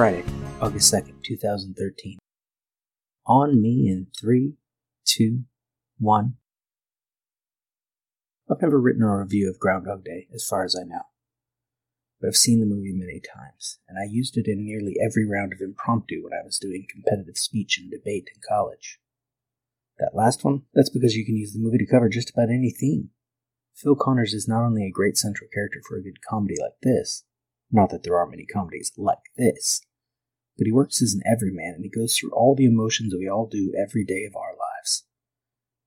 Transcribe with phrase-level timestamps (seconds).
[0.00, 0.24] Friday,
[0.62, 2.16] August 2nd, 2013.
[3.26, 4.54] On me in three,
[5.04, 5.44] two,
[5.98, 6.36] one.
[8.50, 11.02] I've never written a review of Groundhog Day, as far as I know.
[12.18, 15.52] But I've seen the movie many times, and I used it in nearly every round
[15.52, 19.00] of impromptu when I was doing competitive speech and debate in college.
[19.98, 22.70] That last one, that's because you can use the movie to cover just about any
[22.70, 23.10] theme.
[23.74, 27.24] Phil Connors is not only a great central character for a good comedy like this,
[27.70, 29.82] not that there are many comedies like this,
[30.60, 33.26] but he works as an everyman and he goes through all the emotions that we
[33.26, 35.06] all do every day of our lives.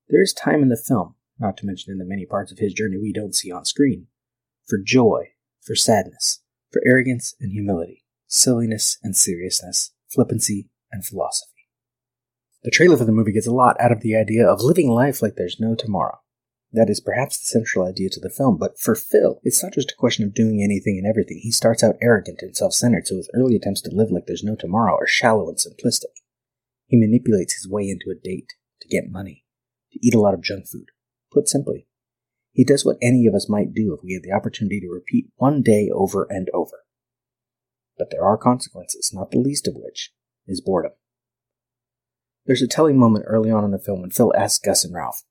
[0.10, 2.74] There is time in the film, not to mention in the many parts of his
[2.74, 4.08] journey we don't see on screen,
[4.68, 6.42] for joy, for sadness,
[6.72, 11.70] for arrogance and humility, silliness and seriousness, flippancy and philosophy.
[12.64, 15.22] The trailer for the movie gets a lot out of the idea of living life
[15.22, 16.18] like there's no tomorrow.
[16.74, 19.92] That is perhaps the central idea to the film, but for Phil, it's not just
[19.92, 21.40] a question of doing anything and everything.
[21.42, 24.44] He starts out arrogant and self centered, so his early attempts to live like there's
[24.44, 26.14] no tomorrow are shallow and simplistic.
[26.88, 29.46] He manipulates his way into a date, to get money,
[29.92, 30.88] to eat a lot of junk food.
[31.32, 31.88] Put simply,
[32.52, 35.28] he does what any of us might do if we had the opportunity to repeat
[35.36, 36.84] one day over and over.
[37.98, 40.12] But there are consequences, not the least of which
[40.48, 40.94] is boredom.
[42.46, 45.24] There's a telling moment early on in the film when Phil asks Gus and Ralph,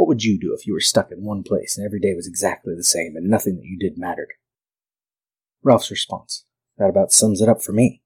[0.00, 2.26] what would you do if you were stuck in one place and every day was
[2.26, 4.30] exactly the same and nothing that you did mattered?
[5.62, 6.46] Ralph's response.
[6.78, 8.00] That about sums it up for me.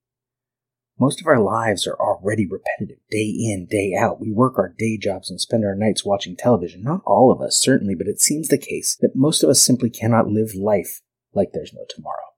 [0.98, 4.20] Most of our lives are already repetitive, day in, day out.
[4.20, 6.82] We work our day jobs and spend our nights watching television.
[6.82, 9.88] Not all of us, certainly, but it seems the case that most of us simply
[9.88, 11.00] cannot live life
[11.32, 12.34] like there's no tomorrow.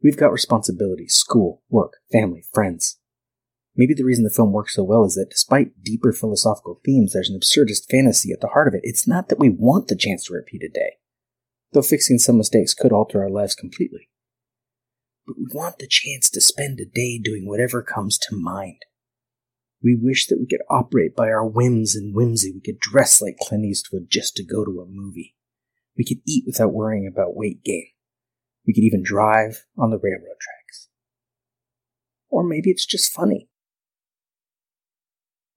[0.00, 3.00] We've got responsibilities, school, work, family, friends.
[3.74, 7.30] Maybe the reason the film works so well is that despite deeper philosophical themes, there's
[7.30, 8.82] an absurdist fantasy at the heart of it.
[8.82, 10.98] It's not that we want the chance to repeat a day,
[11.72, 14.10] though fixing some mistakes could alter our lives completely.
[15.26, 18.82] But we want the chance to spend a day doing whatever comes to mind.
[19.82, 22.52] We wish that we could operate by our whims and whimsy.
[22.52, 25.34] We could dress like Clint Eastwood just to go to a movie.
[25.96, 27.88] We could eat without worrying about weight gain.
[28.66, 30.88] We could even drive on the railroad tracks.
[32.28, 33.48] Or maybe it's just funny.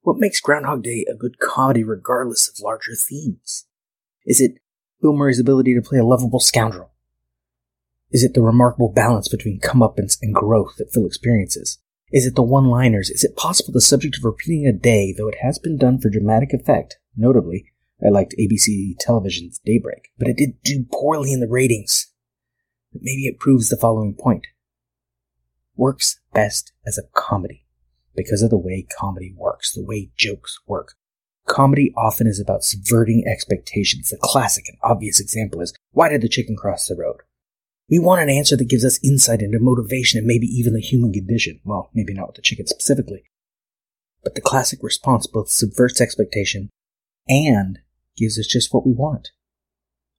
[0.05, 3.65] What makes Groundhog Day a good comedy regardless of larger themes?
[4.23, 4.59] Is it
[5.01, 6.91] Bill Murray's ability to play a lovable scoundrel?
[8.11, 11.79] Is it the remarkable balance between comeuppance and growth that Phil experiences?
[12.11, 13.09] Is it the one liners?
[13.09, 16.11] Is it possible the subject of repeating a day, though it has been done for
[16.11, 16.99] dramatic effect?
[17.17, 22.13] Notably, I liked ABC television's Daybreak, but it did do poorly in the ratings.
[22.93, 24.45] But maybe it proves the following point.
[25.75, 27.64] Works best as a comedy
[28.15, 30.93] because of the way comedy works, the way jokes work.
[31.47, 34.09] Comedy often is about subverting expectations.
[34.09, 37.21] The classic and obvious example is why did the chicken cross the road?
[37.87, 41.13] We want an answer that gives us insight into motivation and maybe even the human
[41.13, 41.59] condition.
[41.63, 43.25] Well, maybe not with the chicken specifically.
[44.23, 46.69] But the classic response both subverts expectation
[47.29, 47.79] and
[48.17, 49.29] gives us just what we want.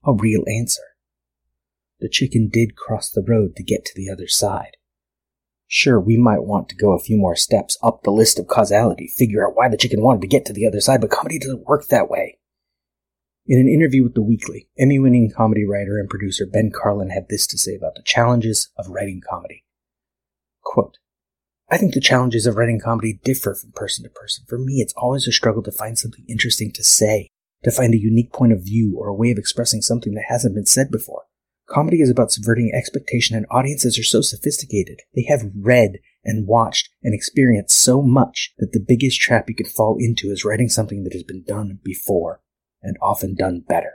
[0.05, 0.83] A real answer.
[1.99, 4.77] The chicken did cross the road to get to the other side.
[5.69, 9.09] Sure, we might want to go a few more steps up the list of causality,
[9.09, 11.66] figure out why the chicken wanted to get to the other side, but comedy doesn't
[11.66, 12.38] work that way.
[13.49, 17.28] In an interview with The Weekly, Emmy winning comedy writer and producer Ben Karlin had
[17.28, 19.65] this to say about the challenges of writing comedy.
[20.62, 20.99] Quote,
[21.69, 24.44] I think the challenges of writing comedy differ from person to person.
[24.49, 27.28] For me, it's always a struggle to find something interesting to say,
[27.65, 30.55] to find a unique point of view or a way of expressing something that hasn't
[30.55, 31.25] been said before.
[31.69, 35.00] Comedy is about subverting expectation, and audiences are so sophisticated.
[35.15, 39.66] They have read and watched and experienced so much that the biggest trap you can
[39.66, 42.41] fall into is writing something that has been done before,
[42.82, 43.94] and often done better.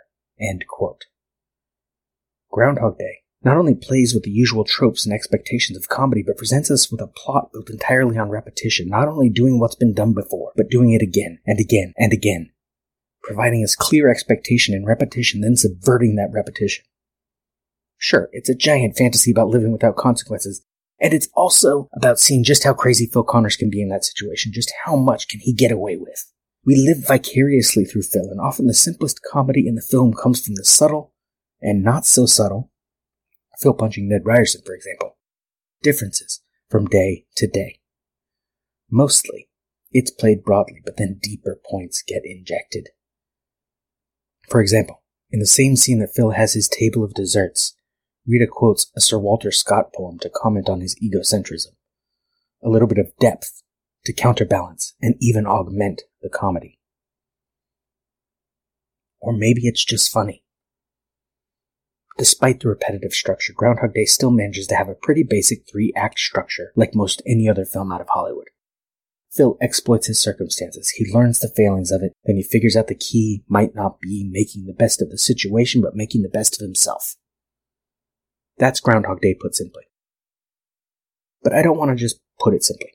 [2.51, 6.69] Groundhog Day not only plays with the usual tropes and expectations of comedy, but presents
[6.69, 10.51] us with a plot built entirely on repetition, not only doing what's been done before,
[10.55, 12.51] but doing it again and again and again,
[13.23, 16.85] providing us clear expectation and repetition, then subverting that repetition.
[18.03, 20.65] Sure, it's a giant fantasy about living without consequences,
[20.99, 24.51] and it's also about seeing just how crazy Phil Connors can be in that situation,
[24.51, 26.25] just how much can he get away with.
[26.65, 30.55] We live vicariously through Phil, and often the simplest comedy in the film comes from
[30.55, 31.13] the subtle
[31.61, 32.71] and not so subtle,
[33.59, 35.17] Phil punching Ned Ryerson, for example,
[35.83, 37.81] differences from day to day.
[38.89, 39.47] Mostly,
[39.91, 42.89] it's played broadly, but then deeper points get injected.
[44.49, 47.75] For example, in the same scene that Phil has his table of desserts,
[48.27, 51.73] Rita quotes a Sir Walter Scott poem to comment on his egocentrism.
[52.63, 53.63] A little bit of depth
[54.05, 56.79] to counterbalance and even augment the comedy.
[59.19, 60.43] Or maybe it's just funny.
[62.17, 66.19] Despite the repetitive structure, Groundhog Day still manages to have a pretty basic three act
[66.19, 68.49] structure like most any other film out of Hollywood.
[69.31, 70.89] Phil exploits his circumstances.
[70.89, 74.27] He learns the failings of it, then he figures out the key might not be
[74.29, 77.15] making the best of the situation, but making the best of himself.
[78.61, 79.85] That's Groundhog Day put simply.
[81.41, 82.91] But I don't want to just put it simply.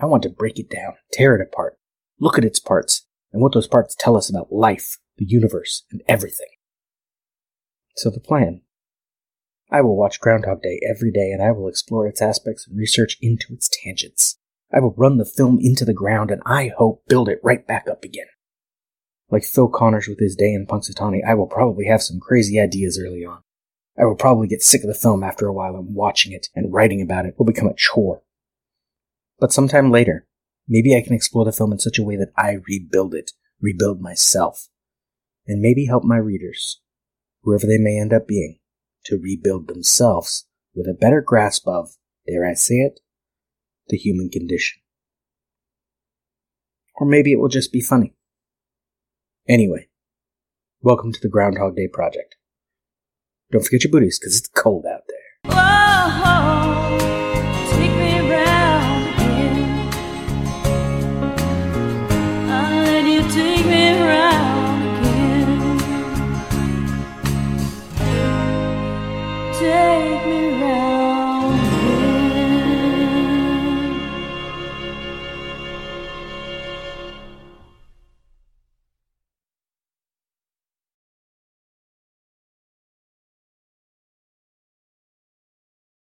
[0.00, 1.78] I want to break it down, tear it apart,
[2.18, 6.02] look at its parts, and what those parts tell us about life, the universe, and
[6.08, 6.48] everything.
[7.94, 8.62] So the plan.
[9.70, 13.16] I will watch Groundhog Day every day and I will explore its aspects and research
[13.22, 14.38] into its tangents.
[14.74, 17.86] I will run the film into the ground and I hope build it right back
[17.88, 18.26] up again.
[19.30, 22.98] Like Phil Connors with his day in Punxsutawney, I will probably have some crazy ideas
[23.00, 23.42] early on.
[24.00, 26.72] I will probably get sick of the film after a while and watching it and
[26.72, 28.22] writing about it will become a chore.
[29.40, 30.26] But sometime later,
[30.68, 34.00] maybe I can explore the film in such a way that I rebuild it, rebuild
[34.00, 34.68] myself,
[35.46, 36.80] and maybe help my readers,
[37.42, 38.58] whoever they may end up being,
[39.06, 41.90] to rebuild themselves with a better grasp of,
[42.26, 43.00] dare I say it,
[43.88, 44.80] the human condition.
[46.96, 48.14] Or maybe it will just be funny.
[49.48, 49.88] Anyway,
[50.82, 52.36] welcome to the Groundhog Day Project.
[53.50, 55.52] Don't forget your booties, because it's cold out there.
[55.54, 55.77] Whoa,